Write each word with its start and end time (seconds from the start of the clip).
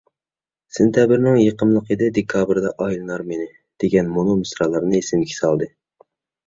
«سېنتەبىرنىڭ 0.77 1.37
يېقىملىق 1.41 1.91
ھىدى، 1.93 2.09
دېكابىردا 2.17 2.73
ئايلىنار 2.87 3.27
مېنى» 3.31 3.47
دېگەن 3.85 4.13
مۇنۇ 4.17 4.43
مىسرالارنى 4.43 5.05
ئېسىمگە 5.05 5.43
سالدى. 5.45 5.75